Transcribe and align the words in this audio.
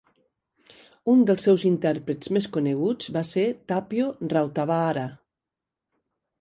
Un 1.13 1.19
dels 1.29 1.45
seus 1.47 1.65
intèrprets 1.71 2.33
més 2.39 2.49
coneguts 2.57 3.13
va 3.19 3.25
ser 3.35 3.47
Tapio 3.73 4.11
Rautavaara. 4.35 5.09